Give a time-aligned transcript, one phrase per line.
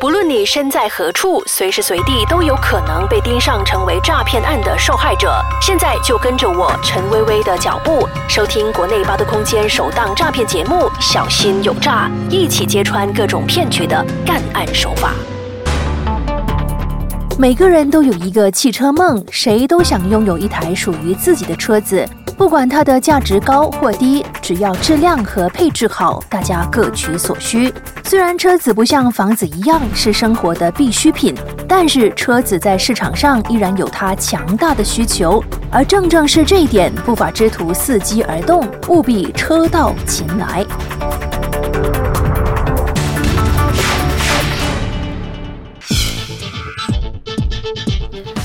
[0.00, 5.44] 不论你身在何处，随时随地都有可能被盯上，成为诈骗案的受害者。
[5.60, 15.14] 现在就跟着我陈薇薇的脚步，收听国内八度空间首档诈骗节目《小心有诈》，一起揭穿各种骗局的干案手法。
[17.36, 22.08] 每个人都有一个汽车梦，谁都想拥有一台属于自己的车子。
[22.38, 27.74] 不管它的价值高或低，只要质量和配置好，大家各取所需。
[28.04, 31.34] 虽然车子不像房子一样是生活的必需品，
[31.68, 35.42] 但是车子在市场上依然有它强大的需求。
[35.68, 40.64] 而正正是这一点，不法之徒伺机而动，务必车到擒来。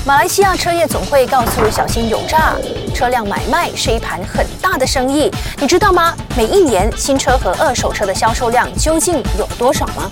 [0.04, 2.54] 马来西亚车业总会告诉小心有诈，
[2.94, 6.14] 车辆买卖是一盘很大的生意，你知道吗？
[6.36, 10.08] 每一年新车和二手车的销售量究竟有多少吗？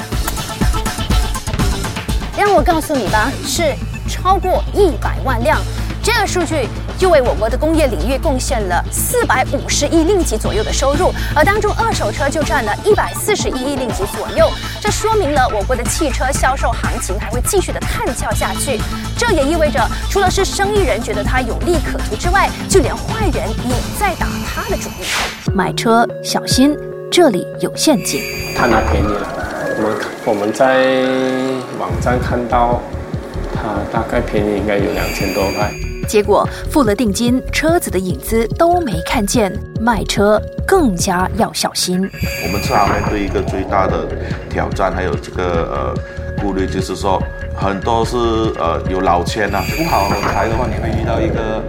[2.37, 3.73] 让我告诉你吧，是
[4.09, 5.62] 超过一百万辆。
[6.03, 14.51] 这个数据就为我国的工业领域贡献了四百五十亿令吉左右的收入，而当中二手车就占了一百四十一亿令吉左右。
[14.83, 18.80] 这说明了我国的汽车销售行情还会继续的探俏下去。
[19.16, 19.80] 这也意味着，
[20.11, 25.05] 除了是生意人觉得它有利可图之外，就连坏人也在打他的主意。
[25.55, 26.77] 买车小心，
[27.12, 28.20] 这里有陷阱。
[28.56, 29.28] 他拿便宜了，
[29.77, 31.05] 我们我们在
[31.78, 32.80] 网站看到，
[33.55, 35.72] 他大概便宜应该有两千多块。
[36.08, 41.98] 结果付了定金，车子的影子都没看见，卖车更加要小心。
[42.44, 44.06] 我们车行面对一个最大的
[44.50, 45.94] 挑战，还有这个呃
[46.41, 47.22] 顾虑，就是说
[47.56, 48.17] 很多是
[48.59, 51.62] 呃有老千呐，不好财的话，你会遇到一个，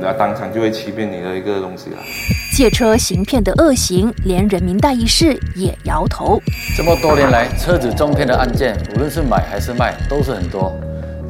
[0.00, 1.98] 那当场就会欺骗你的一个东西了。
[2.56, 6.42] 借车行骗的恶行，连人民代议士也摇头。
[6.76, 10.74] 这么多年来，车子中骗的案件，无论是买还是卖，都是很多。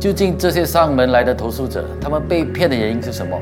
[0.01, 3.37] 究竟这些上门来的投诉者，他们被骗的原因是什么？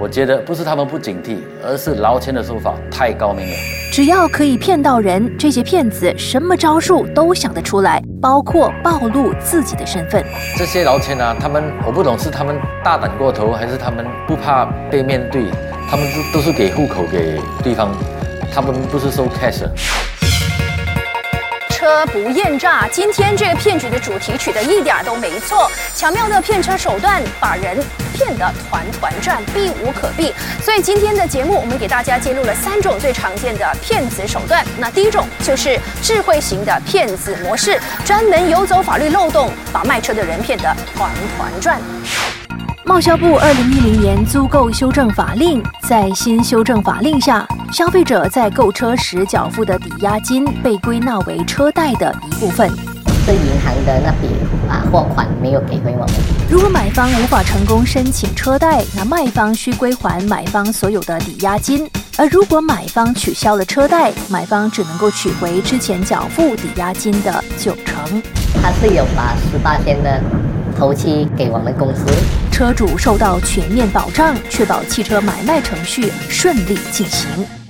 [0.00, 3.52] 我觉得不是他们不警惕，而是捞钱的手法太高明了。
[3.92, 10.24] 只要可以骗到人，这些骗子什么招数都想得出来，包括暴露自己的身份。
[10.56, 15.44] 这些捞钱啊，他们我不懂是他们大胆过头，还是他们不怕被面对？
[15.90, 17.94] 他们都都是给户口给对方，
[18.50, 19.62] 他们不是收 cash。
[21.82, 27.76] 车不验诈，今天这个骗局的主题取得一点都没错，巧妙的骗车手段把人
[28.14, 30.32] 骗得团团转，避无可避。
[30.62, 34.64] 所以今天的节目，我们给大家揭露了三种最常见的骗子手段。
[34.78, 41.80] 那第一种就是智慧型的骗子模式，专门游走法律漏洞，把卖车的人骗得团团转。
[42.84, 52.68] 贸销部二零一零年租购修正法令，在新修正法令下，消费者在购车时缴付的抵押金被归纳为车贷的一部分。
[53.24, 54.26] 是银行的那笔
[54.68, 56.14] 啊货款没有给回我们。
[56.50, 61.86] 如果买方无法成功申请车贷，那卖方需归还买方所有的抵押金；
[62.18, 68.20] 而如果买方取消了车贷，买方只能够取回之前缴付抵押金的九成。
[68.60, 70.20] 他是有把十八天的。
[70.74, 72.06] 头期给我们公司，
[72.52, 77.61] 车主受到全面保障，确保汽车买卖程序顺利进行。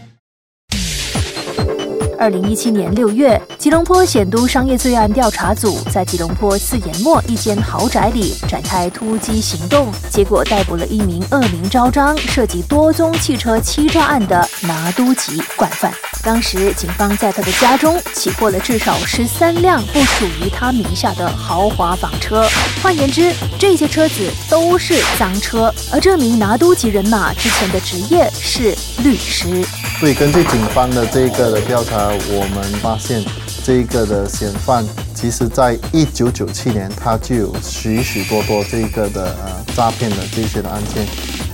[2.23, 15.93] 二零一七年六月，吉隆坡显都商业罪案调查组在吉隆坡四眼末一间豪宅里展开突击行动，结果逮捕了一名恶名昭彰、涉及多宗汽车欺诈案的拿督级惯犯。
[16.23, 22.47] 当时，警方在他的家中起获了至少十三辆不属于他名下的豪华房车。
[22.81, 25.75] 换言之，这些车子都是赃车。
[25.93, 28.73] 而这名拿督级人马之前的职业是
[29.03, 29.67] 律师。
[30.03, 33.23] 对，根据警方的这个的调查，我们发现
[33.65, 41.05] 这个的嫌犯，其实在一九九七年他就有许许多多这个的呃诈骗的这些的案件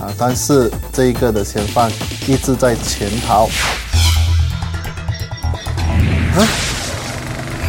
[0.01, 1.91] 啊，但是这一个的嫌犯
[2.25, 3.47] 一直在潜逃。
[6.33, 6.41] 啊？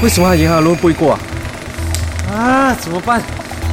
[0.03, 1.21] 为什么银行路不会过啊？
[2.33, 3.21] 啊，怎么办？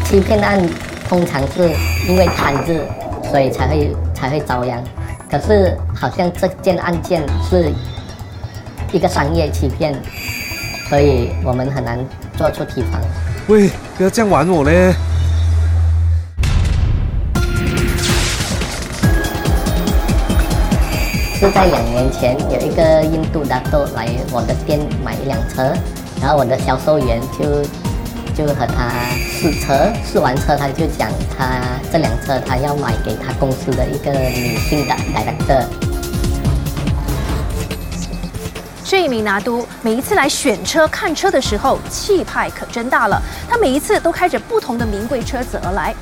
[0.04, 0.62] 欺骗案
[1.08, 1.72] 通常是
[2.06, 2.86] 因为贪字，
[3.32, 4.84] 所以才会才会遭殃。
[5.30, 7.70] 可是好像这件案件是
[8.94, 9.94] 一个商业欺骗，
[10.88, 12.00] 所以我们很难
[12.38, 13.02] 做出提防。
[13.48, 14.94] 喂，不要这样玩我嘞！
[21.40, 25.74] 是在两年前，有一个印度大豆来我的店买一辆车，
[26.22, 27.62] 然后我的销售员就
[28.38, 31.60] 就和他试车，试完车他就讲他
[31.92, 35.66] 这辆车他要买给他公司的一个女性的 director。
[38.86, 43.20] 这一名拿督每一次来选车看车的时候，气派可真大了。
[43.50, 45.96] 他每一次都开着不同的名贵车子而来。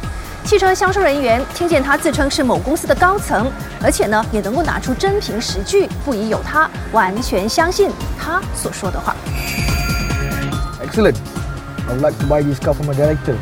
[0.44, 3.50] 汽车销售人员听见他自称是某公司的高层，
[3.82, 7.90] 而且呢也能够拿出真凭实据，不疑有他，完全相信
[8.20, 9.16] 他所说的话。
[10.86, 11.16] Excellent.
[11.88, 13.38] I would like to buy this car from a director.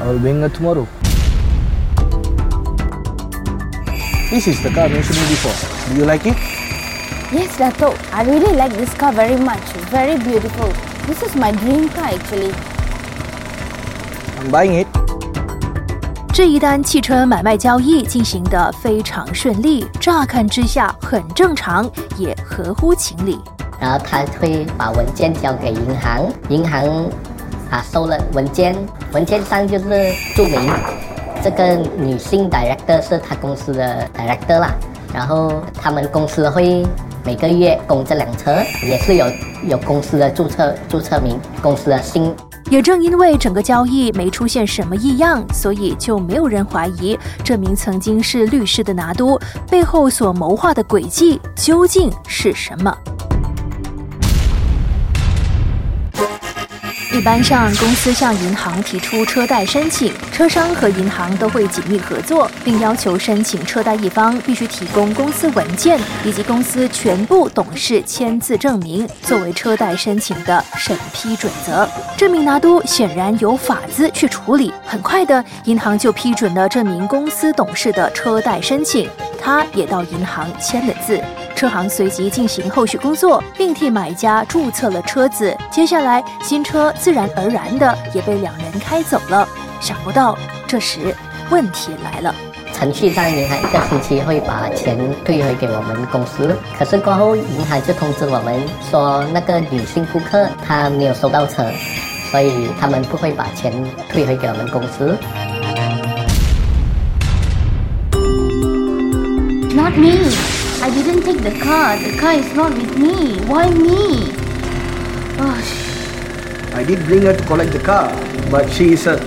[0.00, 0.86] I will bring it tomorrow.
[4.30, 5.54] This is the car mentioned before.
[5.88, 6.36] Do you like it?
[7.32, 7.94] Yes, Dato.
[8.12, 9.62] I really like this car very much.
[9.90, 10.68] Very beautiful.
[11.06, 12.52] This is my dream car actually.
[14.40, 14.86] I'm buying it.
[16.32, 23.40] 这一单汽车买卖交易进行得非常顺利，乍看之下很正常，也合乎情理。
[23.80, 27.10] 然后他会把文件交给银行，银行
[27.70, 28.74] 啊收了文件，
[29.12, 30.58] 文件上就是注明
[31.42, 34.74] 这个女性 director 是他公司的 director 啦，
[35.12, 36.86] 然后他们公司会
[37.24, 39.26] 每个月供这辆车，也是有
[39.64, 42.34] 有公司的注册注册名，公司的姓。
[42.70, 52.94] 也正因为整个交易没出现什么异样，所以就没有人怀疑这名曾经是律师的拿督背后所谋划的诡计究竟是什么。
[57.10, 71.88] 一般上，公司向银行提出车贷申请，车商和银行都会紧密合作，并要求申请车贷一方必须提供公司文件以及公司全部董事签字证明，作为车贷申请的审批准则。
[72.14, 79.08] 这名拿督显然有法子去处理，很快的，银行就批准了这名公司董事的车贷申请，
[79.40, 81.18] 他也到银行签了字。
[81.58, 85.52] 车行随即进行后续工作，并替买家注册了车子。
[85.72, 89.48] 接下来，新车自然而然的也被两人开走了。
[89.80, 90.38] 想不到，
[90.68, 91.12] 这时
[91.50, 92.32] 问题来了。
[92.72, 101.64] 程序上，银行一个星期会把钱退回给我们公司，可是过后银行就通知我们说，那个女性顾客她没有收到车，
[102.30, 103.72] 所以他们不会把钱
[104.08, 105.18] 退回给我们公司。
[109.74, 110.57] Not me.
[110.80, 111.96] I didn't take the car.
[111.98, 113.40] The car is not with me.
[113.48, 114.32] Why me?
[115.36, 115.74] Gosh.
[116.72, 118.12] I did bring her to collect the car,
[118.48, 119.18] but she is a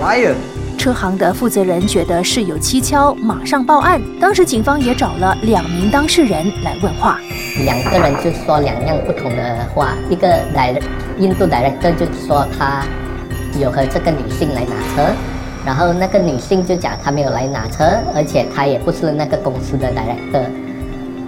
[0.00, 0.34] liar.
[0.78, 4.00] 车行的负责人觉得事有蹊跷，马上报案。
[4.18, 7.20] 当时警方也找了两名当事人来问话。
[7.64, 10.74] 两个人就说两样不同的话，一个来
[11.18, 12.84] 印度 director 就说他
[13.60, 15.12] 有和这个女性来拿车，
[15.64, 17.84] 然后那个女性就讲她没有来拿车，
[18.14, 20.44] 而且她也不是那个公司的 director，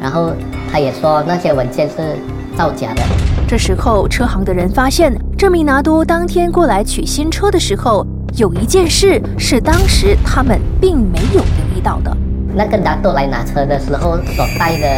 [0.01, 0.33] 然后
[0.71, 2.17] 他也说那些文件是
[2.57, 3.03] 造假的。
[3.47, 8.07] 这时候，车行的人发现，这名拿督当天过来取新车的时候，
[8.37, 12.17] 有一件事是当时他们并没有留意到的。
[12.55, 14.97] 那个拿督来拿车的时候，所带的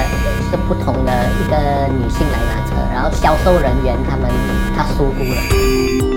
[0.50, 1.56] 是不同的一个
[1.92, 4.28] 女性来拿车，然后销售人员他们
[4.76, 6.09] 他疏忽了。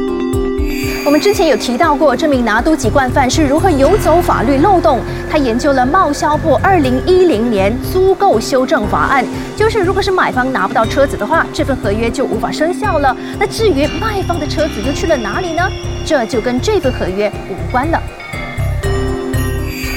[1.05, 5.01] 我们之前有提到过，这名拿督籍惯犯是如何游走法律漏洞。
[5.29, 13.15] 他研究了贸销部二零一零年租购修正法案，就是如果是买方拿不到车子的话，这份合约就无法生效了。
[13.37, 15.61] 那至于卖方的车子又去了哪里呢？
[16.05, 18.01] 这就跟这份合约无关了。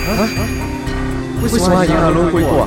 [0.09, 0.27] 啊？
[1.41, 2.67] 为什么银行轮回过？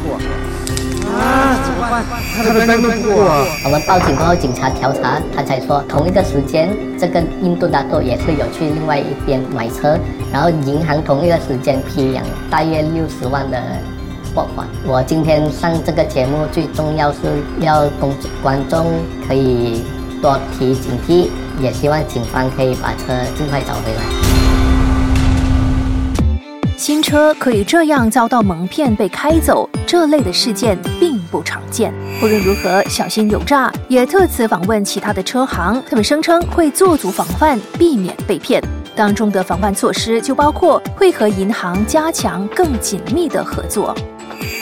[1.17, 2.03] 啊，怎么办？
[2.35, 3.45] 他的单都不过啊！
[3.65, 9.97] 我们报警过后，警察调查，他才说同一个时间，这个印度大豆也是有去另外一边买车，
[10.31, 13.61] 然后银行同一个时间批两大约六十万的
[14.33, 14.67] 货款。
[14.85, 17.19] 我今天上这个节目，最重要是
[17.59, 18.85] 要公观众
[19.27, 19.83] 可以
[20.21, 21.29] 多提警惕，
[21.59, 24.38] 也希望警方可以把车尽快找回来。
[26.79, 31.93] 新车可以这样遭到蒙骗被开走，这类的事件并不常见。
[32.23, 33.69] 无论如何，小心有诈。
[33.89, 38.63] 也特此访问其他的车行，他们声称会做足防范，避免被骗。
[38.95, 43.93] 当中的防范措施就包括会和银行加强更紧密的合作。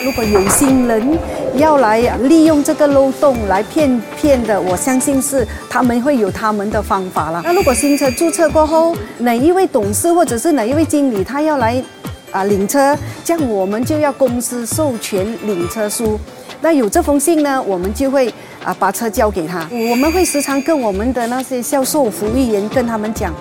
[0.04, 1.18] 如果有心人
[1.56, 7.44] 要来利用这个漏洞来骗骗的，我相信是他们会有他们的方法了。
[7.46, 11.84] 那如果新车注册过后，哪一位董事或者是哪一位经理他要来？
[12.32, 16.20] 啊，领车，这样我们就要公司授权领车书。
[16.60, 19.68] 那有这封信呢，我们就会啊把车交给他。
[19.72, 23.34] 我们会时常跟我们的那些销售服务员跟他们讲，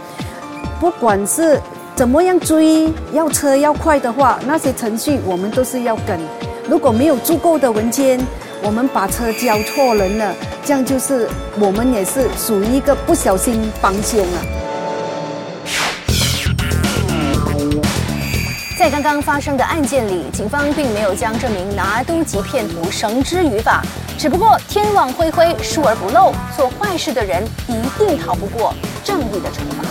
[0.79, 1.61] 不管是
[1.95, 6.21] 怎么样追要车要快的话，那些程序我们都是要跟。
[6.69, 8.21] 如果没有足够的文件，
[8.63, 11.27] 我们把车交错人了，这样就是
[11.59, 14.66] 我们也是属于一个不小心帮凶了。
[18.87, 23.85] 在刚刚发生的案件里，警方并没有将这名拿督级骗徒绳之于法，
[24.17, 29.83] 只不过天网恢恢，疏而不漏，做坏事的人一定逃不过正义的惩罚。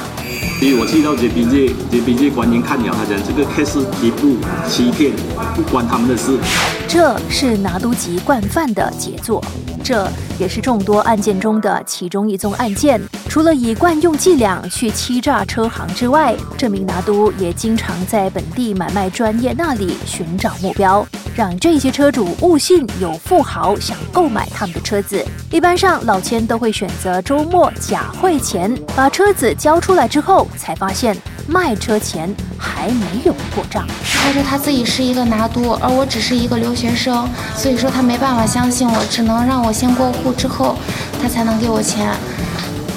[0.59, 4.37] 所以我去到 JPJ JPJ 官员看了，他讲这个 case 一步
[4.69, 5.11] 欺骗，
[5.53, 6.39] 不关他们的事。
[6.87, 9.43] 这是拿督级惯犯的杰作，
[9.85, 12.99] 这也是众多案件中的其中一宗案件。
[13.29, 25.23] 除了以惯用伎俩去欺诈车行之外，这名拿督也经常在本地买卖专业那里寻找目标，让这些车主误信有富豪想购买他们的车子。
[25.51, 31.15] 一般上，老千都会选择周末假汇钱，把车子交出来之后，才发现
[31.47, 33.87] 卖车钱还没有过账。
[34.03, 40.75] 他说他自己是一个拿督，而我只是一个留学生，所以说他没办法相信我，只能让我先过户，之后
[41.21, 42.11] 他才能给我钱。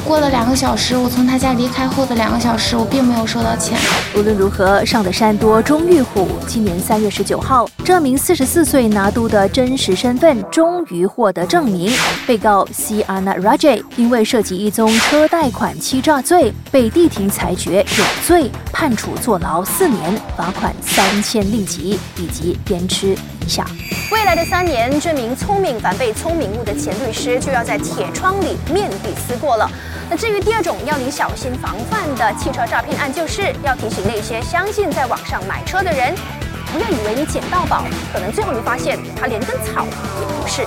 [0.06, 3.78] 过了两个小时，我从他家离开后的两个小时，我并没有收到钱。
[4.16, 6.26] 无论如何，上的山多终遇虎。
[6.46, 11.92] 今年三月十九号，这名四十四岁拿督的真实身份终于获得证明。
[12.26, 13.02] 被告 C.
[13.02, 23.66] a n a Raj 因为涉及一宗车贷款欺诈罪，被地庭裁决有罪，判处坐牢四年，罚款三千令吉以及鞭笞一下。
[24.12, 29.68] 未来的三年，这名聪明反被聪明误的前律师就要在铁窗里面壁思过了。
[30.08, 36.14] 那至于第二种要你小心防范的汽车诈骗案，就是要提醒那些相信在网上买车的人，
[36.72, 37.82] 不要以为你捡到宝，
[38.12, 39.84] 可能最后你发现它连根草
[40.20, 40.62] 也不是。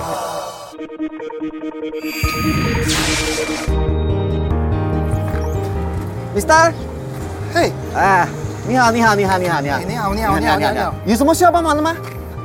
[6.36, 6.72] Mr
[7.54, 8.26] 嘿，哎，
[8.66, 11.94] 你好，你好，你好，你好，你好，你好，你好，你好，你好，有什么需要帮忙的吗？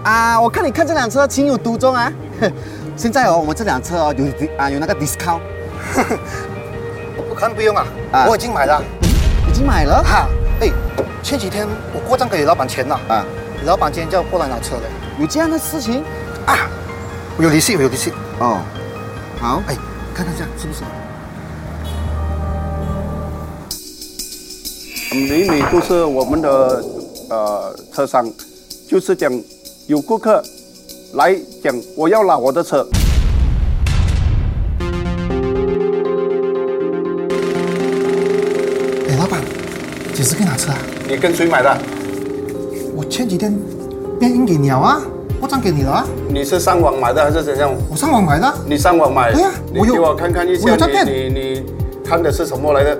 [0.04, 2.12] 啊，我看你看这辆车情有独钟啊。
[2.98, 4.26] 现在哦，我们这辆车哦有
[4.58, 5.40] 啊有那个 discount。
[7.30, 8.84] 我看不用啊，啊我已经买了。
[9.48, 10.04] 已经买了？
[10.04, 10.28] 哈，
[10.60, 10.70] 哎，
[11.24, 13.24] 前几天我过账给老板钱了啊，
[13.66, 14.84] 老板今天叫我过来拿车的。
[15.20, 16.04] 有这样的事情？
[16.46, 16.68] 啊，
[17.38, 18.12] 我有利息，我有利息。
[18.40, 18.60] 哦，
[19.40, 19.76] 好，哎，
[20.14, 20.82] 看看这样是不是？
[25.12, 26.84] 每每都是我们的
[27.30, 28.30] 呃车商，
[28.90, 29.32] 就是讲
[29.88, 30.44] 有顾客
[31.14, 31.34] 来
[31.64, 32.86] 讲我要拿我的车，
[39.08, 39.40] 哎，老板，
[40.14, 40.78] 几时可以拿车啊？
[41.08, 41.78] 你跟谁买的？
[42.94, 43.58] 我前几天
[44.20, 45.02] 变印给你了啊，
[45.40, 46.06] 我账给你了啊。
[46.28, 47.74] 你是上网买的还是怎样？
[47.90, 48.54] 我上网买的。
[48.66, 49.32] 你上网买？
[49.32, 51.64] 对呀我有你给我看看一我下你你
[52.04, 53.00] 看的是什么来的？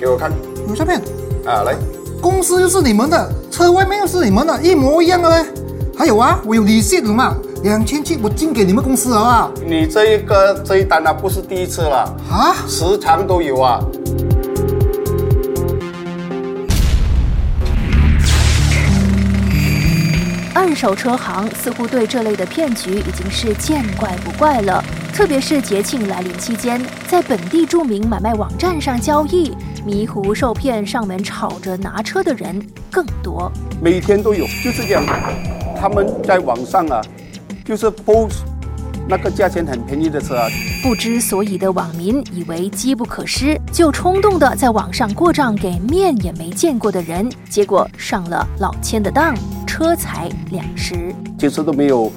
[0.00, 0.30] 给我看
[0.68, 1.02] 有照片，
[1.48, 1.74] 啊，来，
[2.20, 5.48] 公司又是你们的，车外面又是你们的，一模一样的嘞。
[5.96, 9.50] 还有啊，我有利息的嘛，两千七我进给你们公司好不好。
[9.64, 13.80] 你这一个这一单啊不是第一次了，啊，时常都有啊。
[20.54, 24.84] 二手车行似乎对这类的骗局已经是见怪不怪了，
[25.18, 29.52] 特别是节庆来临期间，在本地著名买卖网站上交易，
[29.84, 33.50] 迷糊受骗上门吵着拿车的人更多。
[33.82, 35.04] 每天都有，就是这样。
[35.76, 37.02] 他们在网上啊，
[37.64, 38.44] 就是 post
[39.08, 40.46] 那个价钱很便宜的车啊，
[40.84, 49.34] 不知所以的网民以为机不可失，就冲动的在网上过账给面也没见过的人，结果上了老千的当，
[49.66, 51.12] 车财两失。
[51.40, 52.08] 其实都没有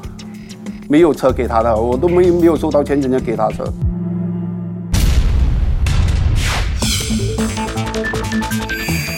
[0.91, 3.63] 没有车给他的，我都没没有收到钱，人家给他车。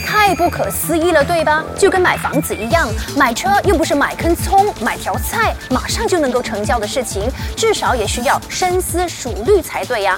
[0.05, 1.63] 太不可思议了，对吧？
[1.75, 2.87] 就跟买房子一样，
[3.17, 7.23] 买车又不是买根葱、买条菜，马上就能够成交的事情，
[7.57, 10.15] 至少也需要深思熟虑才对呀。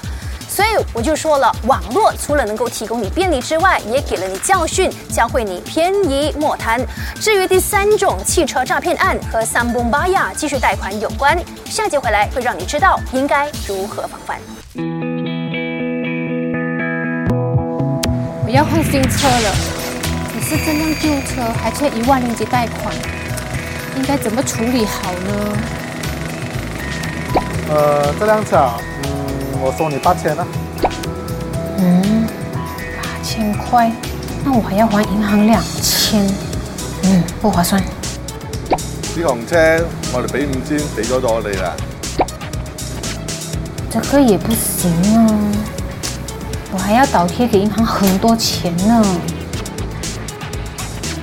[0.56, 6.80] 所以我就说了，网络除了能够提供你便利之外，也给了你教训，教会你便宜莫贪。
[7.20, 14.40] 至于第三种汽车诈骗案和三崩巴亚继续贷款有关，下节回来会让你知道应该如何防范。
[18.46, 19.54] 我要换新车了，
[20.32, 22.94] 可是这辆旧车还欠一万零几贷款，
[23.94, 25.58] 应该怎么处理好呢？
[27.68, 29.15] 呃，这辆车啊，嗯，
[29.60, 30.46] 我收你八千啊。
[31.78, 32.26] 嗯，
[33.02, 33.90] 八千块，
[34.44, 36.26] 那我还要还银行两千，
[37.04, 37.82] 嗯，不划算。
[39.14, 39.56] 呢行車
[40.12, 41.74] 我哋俾五千俾咗咗你啦。
[43.90, 45.26] 这个也不行啊，
[46.72, 49.02] 我还要倒贴给银行很多钱呢。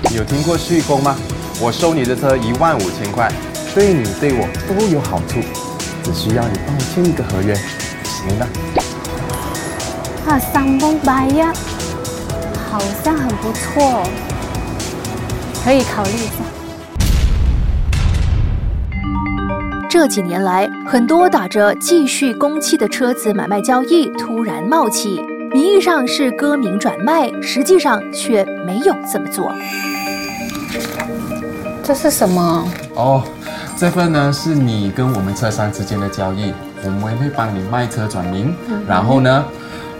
[0.09, 1.15] 你有听过续工吗？
[1.61, 3.31] 我收你的车一万五千块，
[3.75, 5.39] 对你对我都有好处，
[6.03, 7.55] 只需要你帮我签一个合约，
[8.27, 8.47] 行的。
[10.25, 11.51] 啊，三崩白呀，
[12.71, 14.03] 好像很不错，
[15.63, 16.43] 可以考虑一下。
[19.89, 29.51] 这几年来，很多打着继续公契的车子买卖交易突然冒起，名义上是歌名转卖，实际上却没有这么做。
[31.83, 32.67] 这是什么？
[32.95, 33.23] 哦，
[33.77, 36.51] 这份呢是你跟我们车商之间的交易，
[36.85, 38.53] 我们会帮你卖车转名，
[38.87, 39.45] 然后呢，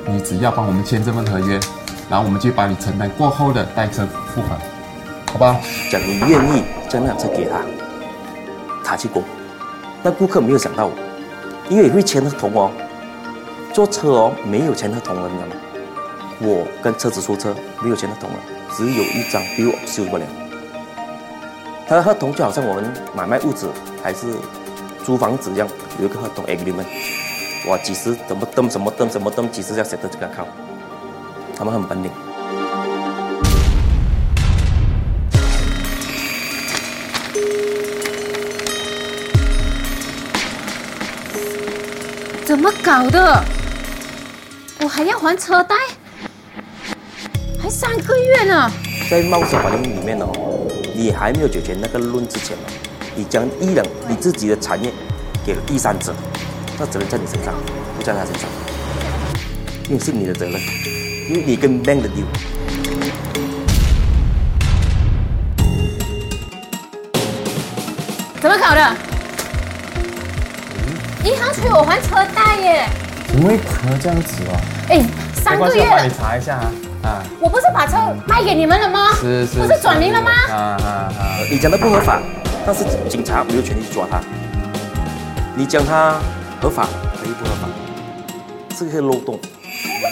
[0.06, 1.60] 你只要帮我们签这份合约，
[2.10, 4.60] 然后我们就帮你承担过后的代车付款，
[5.32, 5.56] 好不好？
[5.90, 7.62] 讲你愿意将那辆车给他，
[8.84, 9.24] 他去供。
[10.02, 10.90] 那顾客没有想到，
[11.70, 12.72] 因为会签合同哦，
[13.72, 15.56] 做车哦没有签合同了，你知道吗？
[16.40, 18.36] 我跟车子出车没有签合同了，
[18.75, 20.25] 只有一张 bill of sale 不了。
[21.88, 23.70] 他的合同就好像我们买卖屋子
[24.02, 24.36] 还是
[25.06, 25.68] 租房子一样，
[26.00, 26.85] 有一个合同 agreement。
[27.67, 30.47] 哇，几时怎么登什么登什么登，几时要写的这个靠，
[31.55, 32.12] 他们很本领。
[42.45, 43.43] 怎么搞的？
[44.81, 45.75] 我还要还车贷，
[47.57, 48.69] 还三个月呢。
[49.09, 50.31] 在冒险法庭里面哦，
[50.93, 52.67] 你还没有解决那个论之前哦，
[53.15, 54.91] 你将一两你自己的产业
[55.45, 56.15] 给了第三者，
[56.79, 57.53] 那责任在你身上，
[57.97, 58.50] 不在他身上，
[59.89, 60.53] 因为是你的责任，
[61.29, 62.23] 因为你跟 bank 的 deal。
[68.39, 68.95] 怎么搞的？
[71.25, 72.89] 银行催我还车贷耶！
[73.27, 74.59] 怎么会可能这样子哦？
[74.89, 76.71] 哎，三个月了你，查一下啊。
[77.03, 79.13] 啊，我不是把车卖给你们了吗？
[79.19, 80.31] 是是不是转名了吗？
[80.50, 80.88] 啊啊
[81.19, 81.38] 啊！
[81.50, 82.21] 你讲的不合法，
[82.65, 84.21] 但是警察没有权利去抓他。
[85.55, 86.19] 你讲它
[86.60, 87.67] 合法，可以不合法，
[88.75, 89.38] 这个漏洞。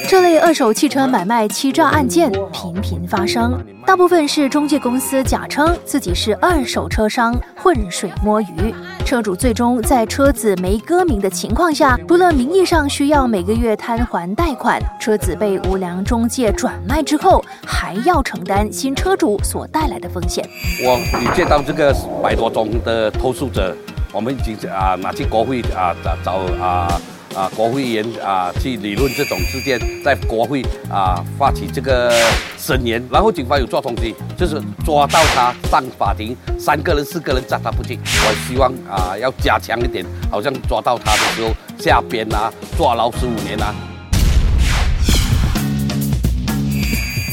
[0.08, 8.74] 这类二手汽车买卖欺诈案件频频发生，大部分是中介公司假称自己是二手车商，浑水摸鱼。
[9.04, 20.48] 车主最终在车子没歌名的情况下，除了名义上需要每个月摊还贷款，车子被无良中介转卖之后，还要承担新车主所带来的风险。
[20.84, 23.76] 我已接到这个百多宗的投诉者，
[24.12, 27.02] 我们已经啊拿去国会啊找找啊
[27.34, 32.14] 啊国会议员啊去理论这种事件，在国会啊发起这个
[32.58, 37.98] 声言，然后警方有做通知，就是抓到他上法庭，三个人四个人抓他不进。
[38.04, 43.74] 我希望啊要加强一点，好像抓到他的时候下边啊，坐牢十五年啊。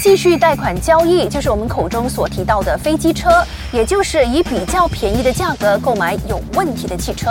[0.08, 7.28] 继续贷款交易就是我们口中所提到的飞机车，也就是以比较便宜的价格购买有问题的汽车。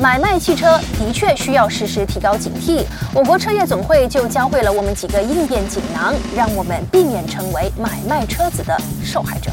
[0.00, 2.82] 买卖汽车的确需要时时提高警惕。
[3.14, 9.52] 我国车业总会就教会了我们几个应变锦囊，让我们避免成为买卖车子的受害者。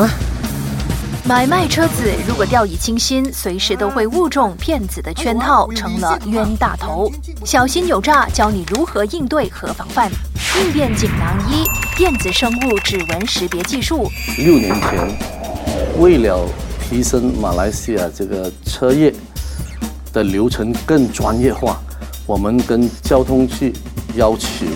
[0.00, 0.06] 啊！
[1.26, 7.10] 买卖车子如果掉以轻心，随时都会误中骗子的圈套，成了冤大头。
[7.46, 10.10] 小心有诈，教你如何应对和防范。
[10.60, 11.64] 应变锦囊一：
[11.96, 14.06] 电子生物指纹识别技术。
[14.36, 15.18] 六年前，
[15.98, 16.46] 为了
[16.78, 19.10] 提升马来西亚这个车业
[20.12, 21.80] 的流程更专业化，
[22.26, 23.72] 我们跟交通局
[24.14, 24.66] 要求，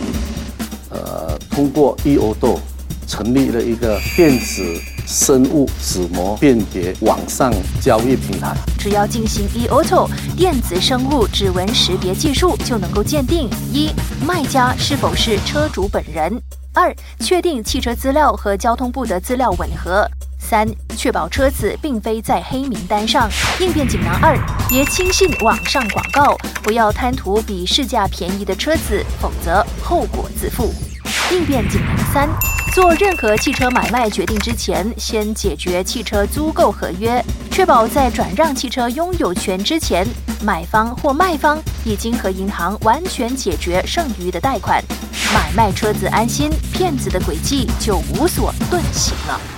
[0.88, 2.58] 呃，通过 EODO
[3.06, 4.64] 成立了一个电子
[5.10, 8.54] 生物指模辨别网上交易平台。
[8.78, 13.88] 只要进行 e-auto 电子生物指纹识别技术，就能够鉴定一
[14.26, 16.30] 卖家是否是车主本人；
[16.74, 20.04] 二确定汽车资料和交通部的资料吻合；
[20.38, 23.30] 三确保车子并非在黑名单上。
[23.60, 24.36] 应变锦囊二：
[24.68, 30.70] 别轻信网上广告，不要贪图比市价便宜的车子，否则后果自负。
[31.30, 32.28] 应变锦囊三：
[32.72, 40.06] 做任何汽车买卖决定之前，先解决汽车租购合约，确保在转让汽车拥有权之前，
[40.42, 44.82] 买方或卖方已经和银行完全解决剩余的贷款，
[45.34, 49.57] 买卖车子安心，骗子的诡计就无所遁形了。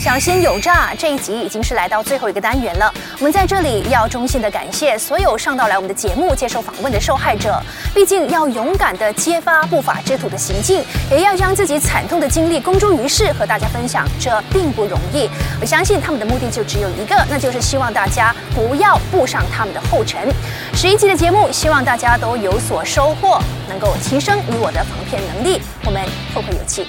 [0.00, 2.90] 小心有诈这一集已经是来到最后一个单元了。
[3.18, 7.60] 我们在这里要衷心的感谢所有上到来我们的节目接受访问的受害者。
[7.94, 15.28] 毕竟要勇敢的揭发不法之徒的行径，也要将自己惨痛的经历公诸于世和大家分享，这并不容易。
[15.60, 20.32] 我相信他们的目的就只有一个，那就是希望大家不要步上他们的后尘。
[20.72, 25.60] 十一集的节目，希望大家都有所收获，能够提升你我的防骗能力。
[25.84, 26.02] 我们
[26.34, 26.86] 后会有期。